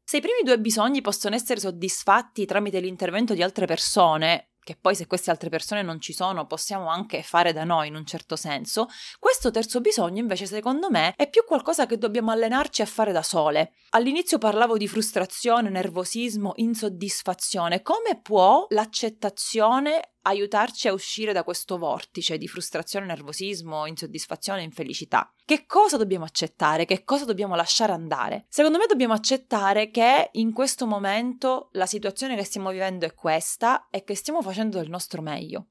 Se 0.02 0.16
i 0.16 0.20
primi 0.20 0.40
due 0.42 0.58
bisogni 0.58 1.00
possono 1.00 1.36
essere 1.36 1.60
soddisfatti 1.60 2.46
tramite 2.46 2.80
l'intervento 2.80 3.32
di 3.32 3.44
altre 3.44 3.66
persone, 3.66 4.47
che 4.62 4.76
poi 4.80 4.94
se 4.94 5.06
queste 5.06 5.30
altre 5.30 5.48
persone 5.48 5.82
non 5.82 6.00
ci 6.00 6.12
sono 6.12 6.46
possiamo 6.46 6.88
anche 6.88 7.22
fare 7.22 7.52
da 7.52 7.64
noi 7.64 7.88
in 7.88 7.94
un 7.94 8.04
certo 8.04 8.36
senso, 8.36 8.86
questo 9.18 9.50
terzo 9.50 9.80
bisogno 9.80 10.20
invece 10.20 10.46
secondo 10.46 10.90
me 10.90 11.14
è 11.16 11.28
più 11.28 11.44
qualcosa 11.44 11.86
che 11.86 11.98
dobbiamo 11.98 12.30
allenarci 12.30 12.82
a 12.82 12.86
fare 12.86 13.12
da 13.12 13.22
sole. 13.22 13.72
All'inizio 13.90 14.38
parlavo 14.38 14.76
di 14.76 14.86
frustrazione, 14.86 15.70
nervosismo, 15.70 16.52
insoddisfazione. 16.56 17.82
Come 17.82 18.20
può 18.20 18.66
l'accettazione 18.68 20.12
aiutarci 20.28 20.88
a 20.88 20.92
uscire 20.92 21.32
da 21.32 21.42
questo 21.42 21.78
vortice 21.78 22.38
di 22.38 22.46
frustrazione, 22.46 23.06
nervosismo, 23.06 23.86
insoddisfazione, 23.86 24.62
infelicità. 24.62 25.32
Che 25.44 25.66
cosa 25.66 25.96
dobbiamo 25.96 26.24
accettare? 26.24 26.84
Che 26.84 27.04
cosa 27.04 27.24
dobbiamo 27.24 27.54
lasciare 27.54 27.92
andare? 27.92 28.44
Secondo 28.48 28.78
me 28.78 28.86
dobbiamo 28.86 29.14
accettare 29.14 29.90
che 29.90 30.30
in 30.32 30.52
questo 30.52 30.86
momento 30.86 31.70
la 31.72 31.86
situazione 31.86 32.36
che 32.36 32.44
stiamo 32.44 32.70
vivendo 32.70 33.06
è 33.06 33.14
questa 33.14 33.88
e 33.90 34.04
che 34.04 34.14
stiamo 34.14 34.42
facendo 34.42 34.78
del 34.78 34.90
nostro 34.90 35.22
meglio. 35.22 35.68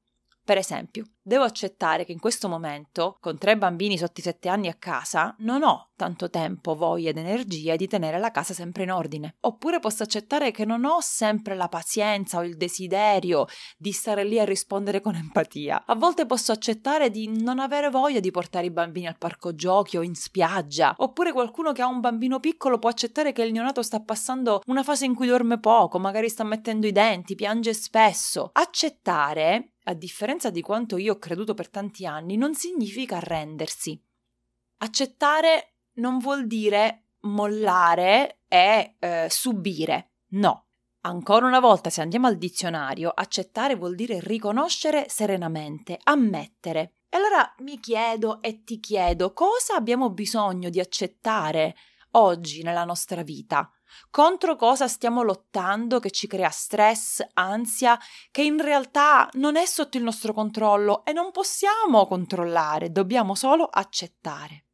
Per 0.48 0.56
esempio, 0.56 1.04
devo 1.20 1.44
accettare 1.44 2.06
che 2.06 2.12
in 2.12 2.20
questo 2.20 2.48
momento, 2.48 3.18
con 3.20 3.36
tre 3.36 3.58
bambini 3.58 3.98
sotto 3.98 4.20
i 4.20 4.22
sette 4.22 4.48
anni 4.48 4.68
a 4.68 4.76
casa, 4.78 5.36
non 5.40 5.62
ho 5.62 5.90
tanto 5.94 6.30
tempo, 6.30 6.74
voglia 6.74 7.10
ed 7.10 7.18
energia 7.18 7.76
di 7.76 7.86
tenere 7.86 8.18
la 8.18 8.30
casa 8.30 8.54
sempre 8.54 8.84
in 8.84 8.90
ordine. 8.90 9.34
Oppure 9.40 9.78
posso 9.78 10.04
accettare 10.04 10.50
che 10.50 10.64
non 10.64 10.86
ho 10.86 11.00
sempre 11.00 11.54
la 11.54 11.68
pazienza 11.68 12.38
o 12.38 12.44
il 12.44 12.56
desiderio 12.56 13.44
di 13.76 13.92
stare 13.92 14.24
lì 14.24 14.40
a 14.40 14.46
rispondere 14.46 15.02
con 15.02 15.16
empatia. 15.16 15.84
A 15.84 15.94
volte 15.96 16.24
posso 16.24 16.52
accettare 16.52 17.10
di 17.10 17.28
non 17.42 17.58
avere 17.58 17.90
voglia 17.90 18.20
di 18.20 18.30
portare 18.30 18.64
i 18.64 18.70
bambini 18.70 19.06
al 19.06 19.18
parco 19.18 19.54
giochi 19.54 19.98
o 19.98 20.02
in 20.02 20.14
spiaggia. 20.14 20.94
Oppure 20.96 21.32
qualcuno 21.32 21.72
che 21.72 21.82
ha 21.82 21.88
un 21.88 22.00
bambino 22.00 22.40
piccolo 22.40 22.78
può 22.78 22.88
accettare 22.88 23.32
che 23.32 23.42
il 23.42 23.52
neonato 23.52 23.82
sta 23.82 24.00
passando 24.00 24.62
una 24.64 24.82
fase 24.82 25.04
in 25.04 25.14
cui 25.14 25.26
dorme 25.26 25.60
poco, 25.60 25.98
magari 25.98 26.30
sta 26.30 26.44
mettendo 26.44 26.86
i 26.86 26.92
denti, 26.92 27.34
piange 27.34 27.74
spesso. 27.74 28.48
Accettare 28.54 29.72
a 29.88 29.94
differenza 29.94 30.50
di 30.50 30.60
quanto 30.60 30.98
io 30.98 31.14
ho 31.14 31.18
creduto 31.18 31.54
per 31.54 31.70
tanti 31.70 32.04
anni, 32.04 32.36
non 32.36 32.54
significa 32.54 33.16
arrendersi. 33.16 34.00
Accettare 34.78 35.76
non 35.94 36.18
vuol 36.18 36.46
dire 36.46 37.04
mollare 37.20 38.40
e 38.46 38.96
eh, 38.98 39.26
subire, 39.30 40.12
no. 40.32 40.66
Ancora 41.00 41.46
una 41.46 41.60
volta, 41.60 41.90
se 41.90 42.02
andiamo 42.02 42.26
al 42.26 42.36
dizionario, 42.36 43.10
accettare 43.10 43.76
vuol 43.76 43.94
dire 43.94 44.20
riconoscere 44.20 45.06
serenamente, 45.08 45.98
ammettere. 46.02 46.92
E 47.08 47.16
allora 47.16 47.54
mi 47.60 47.80
chiedo 47.80 48.42
e 48.42 48.64
ti 48.64 48.78
chiedo 48.80 49.32
cosa 49.32 49.74
abbiamo 49.74 50.10
bisogno 50.10 50.68
di 50.68 50.80
accettare 50.80 51.74
oggi 52.12 52.62
nella 52.62 52.84
nostra 52.84 53.22
vita? 53.22 53.72
Contro 54.10 54.56
cosa 54.56 54.88
stiamo 54.88 55.22
lottando 55.22 56.00
che 56.00 56.10
ci 56.10 56.26
crea 56.26 56.50
stress, 56.50 57.24
ansia, 57.34 57.98
che 58.30 58.42
in 58.42 58.60
realtà 58.60 59.28
non 59.34 59.56
è 59.56 59.66
sotto 59.66 59.96
il 59.96 60.02
nostro 60.02 60.32
controllo 60.32 61.04
e 61.04 61.12
non 61.12 61.30
possiamo 61.30 62.06
controllare, 62.06 62.90
dobbiamo 62.90 63.34
solo 63.34 63.64
accettare. 63.64 64.64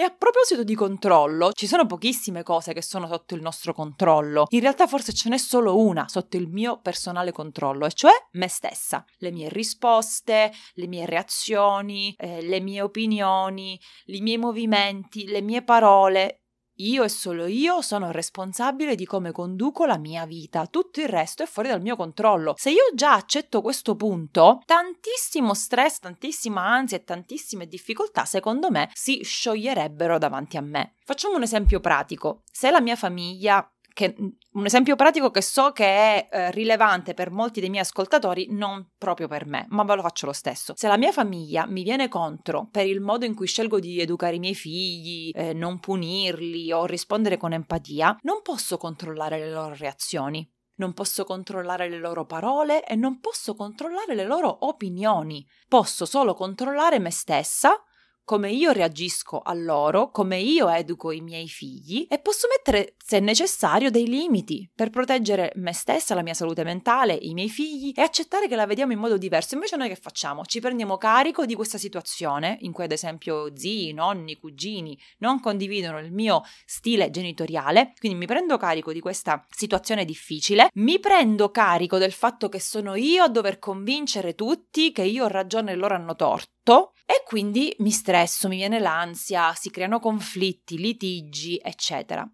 E 0.00 0.04
a 0.04 0.14
proposito 0.16 0.62
di 0.62 0.76
controllo, 0.76 1.50
ci 1.50 1.66
sono 1.66 1.84
pochissime 1.84 2.44
cose 2.44 2.72
che 2.72 2.82
sono 2.82 3.08
sotto 3.08 3.34
il 3.34 3.42
nostro 3.42 3.72
controllo. 3.74 4.46
In 4.50 4.60
realtà 4.60 4.86
forse 4.86 5.12
ce 5.12 5.28
n'è 5.28 5.38
solo 5.38 5.76
una 5.76 6.06
sotto 6.06 6.36
il 6.36 6.46
mio 6.46 6.80
personale 6.80 7.32
controllo, 7.32 7.84
e 7.84 7.92
cioè 7.92 8.12
me 8.34 8.46
stessa. 8.46 9.04
Le 9.16 9.32
mie 9.32 9.48
risposte, 9.48 10.52
le 10.74 10.86
mie 10.86 11.04
reazioni, 11.04 12.14
eh, 12.16 12.42
le 12.42 12.60
mie 12.60 12.80
opinioni, 12.80 13.76
i 14.04 14.20
miei 14.20 14.38
movimenti, 14.38 15.26
le 15.26 15.40
mie 15.40 15.64
parole. 15.64 16.42
Io 16.80 17.02
e 17.02 17.08
solo 17.08 17.46
io 17.46 17.80
sono 17.80 18.12
responsabile 18.12 18.94
di 18.94 19.04
come 19.04 19.32
conduco 19.32 19.84
la 19.84 19.98
mia 19.98 20.24
vita, 20.26 20.66
tutto 20.66 21.00
il 21.00 21.08
resto 21.08 21.42
è 21.42 21.46
fuori 21.46 21.68
dal 21.68 21.80
mio 21.80 21.96
controllo. 21.96 22.54
Se 22.56 22.70
io 22.70 22.84
già 22.94 23.14
accetto 23.14 23.62
questo 23.62 23.96
punto, 23.96 24.62
tantissimo 24.64 25.54
stress, 25.54 25.98
tantissima 25.98 26.62
ansia 26.62 26.98
e 26.98 27.02
tantissime 27.02 27.66
difficoltà, 27.66 28.24
secondo 28.24 28.70
me, 28.70 28.90
si 28.92 29.22
scioglierebbero 29.24 30.18
davanti 30.18 30.56
a 30.56 30.60
me. 30.60 30.94
Facciamo 31.04 31.34
un 31.34 31.42
esempio 31.42 31.80
pratico. 31.80 32.42
Se 32.48 32.70
la 32.70 32.80
mia 32.80 32.94
famiglia 32.94 33.68
che, 33.92 34.14
un 34.52 34.64
esempio 34.64 34.96
pratico 34.96 35.30
che 35.30 35.42
so 35.42 35.72
che 35.72 35.84
è 35.84 36.28
eh, 36.30 36.50
rilevante 36.50 37.14
per 37.14 37.30
molti 37.30 37.60
dei 37.60 37.68
miei 37.68 37.82
ascoltatori, 37.82 38.48
non 38.50 38.92
proprio 38.96 39.28
per 39.28 39.46
me, 39.46 39.66
ma 39.70 39.84
ve 39.84 39.96
lo 39.96 40.02
faccio 40.02 40.26
lo 40.26 40.32
stesso. 40.32 40.74
Se 40.76 40.88
la 40.88 40.96
mia 40.96 41.12
famiglia 41.12 41.66
mi 41.66 41.82
viene 41.82 42.08
contro 42.08 42.68
per 42.70 42.86
il 42.86 43.00
modo 43.00 43.24
in 43.24 43.34
cui 43.34 43.46
scelgo 43.46 43.80
di 43.80 44.00
educare 44.00 44.36
i 44.36 44.40
miei 44.40 44.54
figli, 44.54 45.30
eh, 45.34 45.52
non 45.52 45.80
punirli 45.80 46.72
o 46.72 46.84
rispondere 46.86 47.36
con 47.36 47.52
empatia, 47.52 48.18
non 48.22 48.40
posso 48.42 48.76
controllare 48.76 49.38
le 49.38 49.50
loro 49.50 49.74
reazioni. 49.74 50.48
Non 50.78 50.92
posso 50.92 51.24
controllare 51.24 51.88
le 51.88 51.98
loro 51.98 52.24
parole 52.24 52.84
e 52.84 52.94
non 52.94 53.18
posso 53.18 53.56
controllare 53.56 54.14
le 54.14 54.24
loro 54.24 54.64
opinioni. 54.64 55.44
Posso 55.66 56.06
solo 56.06 56.34
controllare 56.34 57.00
me 57.00 57.10
stessa 57.10 57.82
come 58.28 58.50
io 58.50 58.72
reagisco 58.72 59.40
a 59.40 59.54
loro, 59.54 60.10
come 60.10 60.38
io 60.38 60.68
educo 60.68 61.12
i 61.12 61.22
miei 61.22 61.48
figli 61.48 62.06
e 62.10 62.18
posso 62.18 62.46
mettere, 62.54 62.94
se 63.02 63.20
necessario, 63.20 63.90
dei 63.90 64.06
limiti 64.06 64.70
per 64.74 64.90
proteggere 64.90 65.50
me 65.54 65.72
stessa, 65.72 66.14
la 66.14 66.20
mia 66.20 66.34
salute 66.34 66.62
mentale, 66.62 67.16
i 67.18 67.32
miei 67.32 67.48
figli 67.48 67.90
e 67.96 68.02
accettare 68.02 68.46
che 68.46 68.54
la 68.54 68.66
vediamo 68.66 68.92
in 68.92 68.98
modo 68.98 69.16
diverso. 69.16 69.54
Invece 69.54 69.76
noi 69.76 69.88
che 69.88 69.96
facciamo? 69.96 70.44
Ci 70.44 70.60
prendiamo 70.60 70.98
carico 70.98 71.46
di 71.46 71.54
questa 71.54 71.78
situazione 71.78 72.58
in 72.60 72.72
cui 72.72 72.84
ad 72.84 72.92
esempio 72.92 73.56
zii, 73.56 73.94
nonni, 73.94 74.36
cugini 74.36 75.00
non 75.20 75.40
condividono 75.40 75.98
il 75.98 76.12
mio 76.12 76.42
stile 76.66 77.08
genitoriale, 77.08 77.94
quindi 77.98 78.18
mi 78.18 78.26
prendo 78.26 78.58
carico 78.58 78.92
di 78.92 79.00
questa 79.00 79.46
situazione 79.48 80.04
difficile, 80.04 80.68
mi 80.74 81.00
prendo 81.00 81.50
carico 81.50 81.96
del 81.96 82.12
fatto 82.12 82.50
che 82.50 82.60
sono 82.60 82.94
io 82.94 83.24
a 83.24 83.28
dover 83.30 83.58
convincere 83.58 84.34
tutti 84.34 84.92
che 84.92 85.04
io 85.04 85.24
ho 85.24 85.28
ragione 85.28 85.72
e 85.72 85.76
loro 85.76 85.94
hanno 85.94 86.14
torto 86.14 86.92
e 87.10 87.22
quindi 87.24 87.74
mi 87.78 87.90
stresso, 87.90 88.48
mi 88.48 88.56
viene 88.56 88.78
l'ansia, 88.78 89.54
si 89.54 89.70
creano 89.70 89.98
conflitti, 89.98 90.76
litigi, 90.76 91.58
eccetera. 91.58 92.30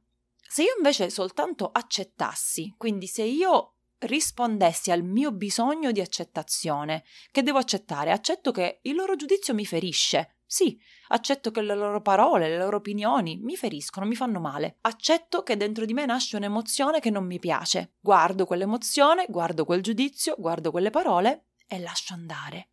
Se 0.48 0.64
io 0.64 0.74
invece 0.76 1.10
soltanto 1.10 1.70
accettassi, 1.70 2.74
quindi 2.76 3.06
se 3.06 3.22
io 3.22 3.74
rispondessi 3.98 4.90
al 4.90 5.04
mio 5.04 5.30
bisogno 5.30 5.92
di 5.92 6.00
accettazione, 6.00 7.04
che 7.30 7.44
devo 7.44 7.58
accettare, 7.58 8.10
accetto 8.10 8.50
che 8.50 8.80
il 8.82 8.96
loro 8.96 9.14
giudizio 9.14 9.54
mi 9.54 9.64
ferisce. 9.64 10.38
Sì, 10.44 10.76
accetto 11.10 11.52
che 11.52 11.62
le 11.62 11.76
loro 11.76 12.02
parole, 12.02 12.48
le 12.48 12.58
loro 12.58 12.78
opinioni 12.78 13.36
mi 13.36 13.54
feriscono, 13.54 14.06
mi 14.06 14.16
fanno 14.16 14.40
male. 14.40 14.78
Accetto 14.80 15.44
che 15.44 15.56
dentro 15.56 15.84
di 15.84 15.94
me 15.94 16.04
nasce 16.04 16.34
un'emozione 16.34 16.98
che 16.98 17.10
non 17.10 17.26
mi 17.26 17.38
piace. 17.38 17.92
Guardo 18.00 18.44
quell'emozione, 18.44 19.26
guardo 19.28 19.64
quel 19.64 19.82
giudizio, 19.82 20.34
guardo 20.36 20.72
quelle 20.72 20.90
parole 20.90 21.50
e 21.68 21.78
lascio 21.78 22.12
andare. 22.12 22.70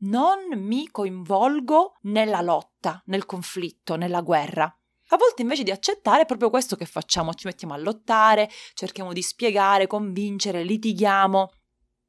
Non 0.00 0.40
mi 0.54 0.88
coinvolgo 0.90 1.96
nella 2.02 2.40
lotta, 2.40 3.02
nel 3.06 3.26
conflitto, 3.26 3.96
nella 3.96 4.20
guerra. 4.20 4.64
A 5.10 5.16
volte 5.16 5.42
invece 5.42 5.62
di 5.62 5.70
accettare 5.70 6.22
è 6.22 6.26
proprio 6.26 6.50
questo 6.50 6.76
che 6.76 6.84
facciamo, 6.84 7.32
ci 7.32 7.46
mettiamo 7.46 7.72
a 7.72 7.78
lottare, 7.78 8.50
cerchiamo 8.74 9.12
di 9.12 9.22
spiegare, 9.22 9.86
convincere, 9.86 10.62
litighiamo. 10.64 11.50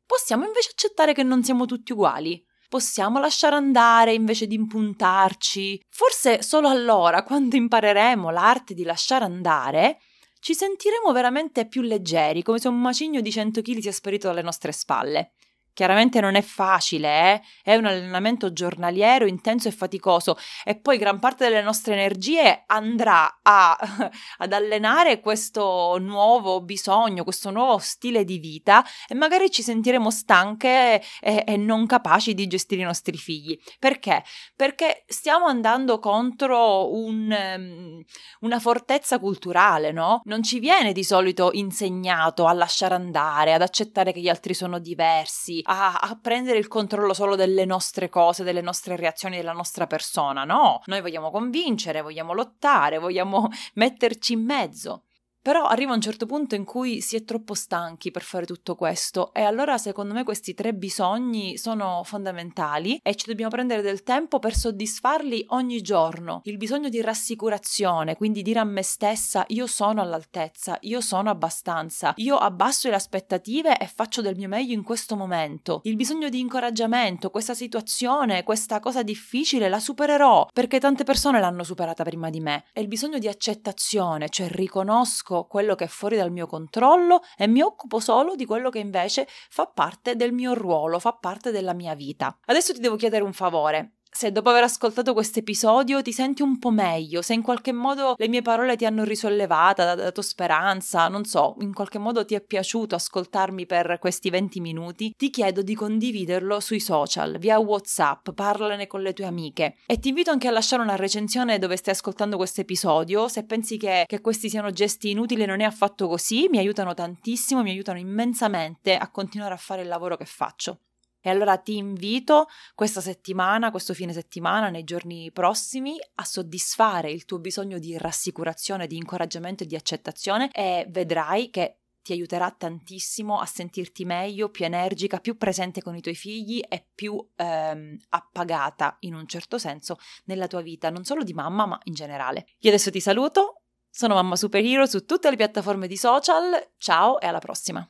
Possiamo 0.06 0.46
invece 0.46 0.72
accettare 0.72 1.14
che 1.14 1.24
non 1.24 1.44
siamo 1.44 1.66
tutti 1.66 1.94
uguali. 1.94 2.44
Possiamo 2.68 3.20
lasciare 3.20 3.56
andare 3.56 4.14
invece 4.14 4.48
di 4.48 4.56
impuntarci. 4.56 5.82
Forse 5.90 6.44
solo 6.44 6.68
allora, 6.68 7.24
quando 7.24 7.56
impareremo 7.56 8.30
l'arte 8.30 8.74
di 8.74 8.84
lasciare 8.84 9.24
andare, 9.24 10.00
ci 10.40 10.54
sentiremo 10.54 11.12
veramente 11.12 11.68
più 11.68 11.82
leggeri, 11.82 12.44
come 12.44 12.60
se 12.60 12.68
un 12.68 12.80
macigno 12.80 13.22
di 13.22 13.32
100 13.32 13.62
kg 13.62 13.80
sia 13.80 13.92
sparito 13.92 14.28
dalle 14.28 14.42
nostre 14.42 14.72
spalle. 14.72 15.32
Chiaramente 15.74 16.20
non 16.20 16.36
è 16.36 16.42
facile, 16.42 17.34
eh? 17.34 17.42
è 17.64 17.76
un 17.76 17.86
allenamento 17.86 18.52
giornaliero 18.52 19.26
intenso 19.26 19.68
e 19.68 19.72
faticoso 19.72 20.38
e 20.64 20.76
poi 20.76 20.98
gran 20.98 21.20
parte 21.20 21.46
delle 21.46 21.62
nostre 21.62 21.94
energie 21.94 22.64
andrà 22.68 23.40
a, 23.42 23.78
ad 24.40 24.54
allenare 24.54 25.20
questo 25.22 25.98
nuovo 26.00 26.62
bisogno, 26.62 27.24
questo 27.24 27.50
nuovo 27.52 27.78
stile 27.78 28.26
di 28.26 28.40
vita 28.40 28.86
e 29.08 29.16
magari 29.16 29.50
ci 29.50 29.62
sentiremo 29.62 30.12
stanche 30.12 31.02
e, 31.22 31.44
e 31.46 31.58
non 31.58 31.86
capaci 31.86 32.34
di 32.34 32.48
gestire 32.48 32.82
i 32.82 32.86
nostri 32.86 33.18
figli. 33.18 33.58
Perché? 33.80 34.24
Perché 34.56 35.04
stiamo 35.08 35.46
andando 35.46 36.00
contro 36.00 36.94
un, 36.94 37.56
um, 37.56 38.04
una 38.42 38.60
fortezza 38.60 39.20
culturale, 39.20 39.92
no? 39.92 40.22
Non 40.26 40.44
ci 40.44 40.60
viene 40.60 40.92
di 40.92 41.04
solito 41.04 41.52
insegnato 41.54 42.46
a 42.46 42.54
lasciare 42.54 42.96
andare, 42.96 43.54
ad 43.54 43.62
accettare 43.62 44.12
che 44.12 44.20
gli 44.20 44.30
altri 44.30 44.54
sono 44.54 44.80
diversi, 44.80 45.59
a, 45.66 45.94
a, 45.96 46.20
prendere 46.22 46.58
il 46.58 46.68
controllo 46.68 47.14
solo 47.14 47.36
delle 47.36 47.66
nostre 47.66 48.10
cose, 48.10 48.44
delle 48.44 48.62
nostre 48.62 48.96
reazioni, 48.96 49.38
della 49.38 49.52
nostra 49.52 49.88
persona. 49.88 50.44
No, 50.44 50.82
noi 50.86 51.02
vogliamo 51.02 51.32
convincere, 51.32 52.02
vogliamo 52.02 52.34
lottare, 52.34 52.98
vogliamo 52.98 53.50
metterci 53.76 54.34
in 54.34 54.44
mezzo. 54.44 55.04
Però 55.50 55.66
arriva 55.66 55.96
un 55.96 56.00
certo 56.00 56.28
punto 56.28 56.54
in 56.54 56.64
cui 56.64 57.02
si 57.02 57.16
è 57.16 57.24
troppo 57.24 57.56
stanchi 57.56 58.12
per 58.12 58.22
fare 58.22 58.46
tutto 58.46 58.76
questo 58.76 59.34
e 59.34 59.42
allora 59.42 59.80
secondo 59.80 60.14
me 60.14 60.24
questi 60.24 60.54
tre 60.54 60.76
bisogni 60.76 61.58
sono 61.58 62.04
fondamentali 62.04 63.00
e 63.02 63.16
ci 63.16 63.26
dobbiamo 63.26 63.50
prendere 63.50 63.82
del 63.82 64.04
tempo 64.04 64.38
per 64.38 64.54
soddisfarli 64.54 65.46
ogni 65.48 65.82
giorno. 65.82 66.42
Il 66.44 66.58
bisogno 66.58 66.88
di 66.88 67.02
rassicurazione, 67.02 68.16
quindi 68.16 68.44
dire 68.44 68.60
a 68.60 68.64
me 68.64 68.84
stessa 68.84 69.44
io 69.48 69.66
sono 69.66 70.02
all'altezza, 70.02 70.78
io 70.82 71.02
sono 71.02 71.32
abbastanza, 71.32 72.14
io 72.18 72.38
abbasso 72.38 72.88
le 72.88 72.94
aspettative 72.94 73.80
e 73.80 73.88
faccio 73.88 74.22
del 74.22 74.36
mio 74.36 74.50
meglio 74.50 74.76
in 74.76 74.84
questo 74.84 75.16
momento. 75.16 75.80
Il 75.86 75.96
bisogno 75.96 76.30
di 76.30 76.40
incoraggiamento, 76.40 77.32
questa 77.32 77.56
situazione, 77.56 78.44
questa 78.44 78.80
cosa 78.80 79.02
difficile 79.02 79.68
la 79.68 79.80
supererò 79.80 80.48
perché 80.54 80.80
tante 80.80 81.04
persone 81.04 81.40
l'hanno 81.40 81.64
superata 81.64 82.04
prima 82.04 82.30
di 82.30 82.40
me. 82.40 82.66
E 82.72 82.82
il 82.82 82.88
bisogno 82.88 83.18
di 83.18 83.28
accettazione, 83.28 84.30
cioè 84.30 84.48
riconosco 84.48 85.38
quello 85.46 85.76
che 85.76 85.86
è 85.86 85.88
fuori 85.88 86.16
dal 86.16 86.32
mio 86.32 86.48
controllo 86.48 87.22
e 87.38 87.48
mi 87.48 87.62
occupo 87.62 88.00
solo 88.00 88.36
di 88.36 88.46
quello 88.46 88.70
che 88.70 88.80
invece 88.80 89.28
fa 89.50 89.66
parte 89.66 90.16
del 90.16 90.34
mio 90.34 90.54
ruolo, 90.54 91.00
fa 91.00 91.14
parte 91.14 91.52
della 91.52 91.74
mia 91.74 91.96
vita. 91.96 92.38
Adesso 92.46 92.74
ti 92.74 92.80
devo 92.80 92.96
chiedere 92.96 93.24
un 93.24 93.34
favore 93.34 93.99
se 94.12 94.32
dopo 94.32 94.50
aver 94.50 94.64
ascoltato 94.64 95.14
questo 95.14 95.40
episodio 95.40 96.02
ti 96.02 96.12
senti 96.12 96.42
un 96.42 96.58
po' 96.60 96.72
meglio, 96.72 97.22
se 97.22 97.34
in 97.34 97.42
qualche 97.42 97.72
modo 97.72 98.16
le 98.18 98.28
mie 98.28 98.42
parole 98.42 98.76
ti 98.76 98.86
hanno 98.86 99.04
risollevata, 99.04 99.96
dato 99.96 100.22
speranza, 100.22 101.08
non 101.08 101.26
so, 101.26 101.56
in 101.62 101.74
qualche 101.74 102.00
modo 102.00 102.26
ti 102.26 102.36
è 102.36 102.42
piaciuto 102.42 102.96
ascoltarmi 102.96 103.66
per 103.66 103.98
questi 104.00 104.30
20 104.30 104.60
minuti, 104.60 105.14
ti 105.16 105.30
chiedo 105.30 105.62
di 105.62 105.76
condividerlo 105.76 106.60
sui 106.60 106.80
social, 106.80 107.38
via 107.38 107.60
WhatsApp, 107.60 108.30
parlane 108.32 108.88
con 108.88 109.02
le 109.02 109.14
tue 109.14 109.26
amiche 109.26 109.76
e 109.86 110.00
ti 110.00 110.10
invito 110.10 110.32
anche 110.32 110.48
a 110.48 110.52
lasciare 110.52 110.82
una 110.82 110.96
recensione 110.96 111.60
dove 111.60 111.78
stai 111.78 111.94
ascoltando 111.94 112.38
questo 112.38 112.62
episodio, 112.62 113.28
se 113.28 113.46
pensi 113.46 113.78
che, 113.78 114.04
che 114.08 114.22
questi 114.22 114.50
siano 114.50 114.72
gesti 114.72 115.12
inutili 115.12 115.46
non 115.46 115.62
è 115.62 115.66
affatto 115.66 116.08
così, 116.08 116.48
mi 116.50 116.58
aiutano 116.58 116.94
tantissimo, 116.94 117.62
mi 117.62 117.72
aiutano 117.72 118.00
immensamente 118.00 118.96
a 118.96 119.10
continuare 119.10 119.54
a 119.54 119.58
fare 119.58 119.84
il 119.84 119.88
lavoro 119.88 120.18
che 120.18 120.26
faccio. 120.26 120.80
E 121.22 121.30
allora 121.30 121.58
ti 121.58 121.76
invito 121.76 122.48
questa 122.76 123.02
settimana, 123.02 123.72
questo 123.72 123.94
fine 123.94 124.14
settimana, 124.14 124.70
nei 124.70 124.84
giorni 124.84 125.32
prossimi, 125.32 125.98
a 126.16 126.24
soddisfare 126.24 127.12
il 127.12 127.26
tuo 127.26 127.40
bisogno 127.40 127.78
di 127.78 127.98
rassicurazione, 127.98 128.88
di 128.88 128.98
incoraggiamento 128.98 129.64
e 129.64 129.68
di 129.68 129.76
accettazione 129.76 130.50
e 130.52 130.86
vedrai 130.90 131.50
che 131.50 131.80
ti 132.02 132.14
aiuterà 132.14 132.50
tantissimo 132.50 133.40
a 133.40 133.46
sentirti 133.46 134.06
meglio, 134.06 134.50
più 134.50 134.66
energica, 134.66 135.20
più 135.20 135.38
presente 135.38 135.82
con 135.82 135.96
i 135.96 136.02
tuoi 136.02 136.16
figli 136.16 136.62
e 136.68 136.88
più 136.96 137.24
ehm, 137.36 137.98
appagata 138.10 138.98
in 139.02 139.14
un 139.14 139.28
certo 139.28 139.58
senso 139.58 139.98
nella 140.26 140.48
tua 140.48 140.62
vita, 140.62 140.90
non 140.90 141.04
solo 141.04 141.24
di 141.24 141.34
mamma, 141.34 141.66
ma 141.66 141.80
in 141.84 141.94
generale. 141.94 142.48
Io 142.60 142.70
adesso 142.70 142.90
ti 142.90 143.00
saluto, 143.00 143.62
sono 143.90 144.16
Mamma 144.16 144.36
Superhero 144.36 144.86
su 144.86 145.06
tutte 145.06 145.30
le 145.30 145.36
piattaforme 145.36 145.88
di 145.88 145.98
social, 145.98 146.72
ciao 146.78 147.20
e 147.20 147.28
alla 147.28 147.40
prossima! 147.40 147.88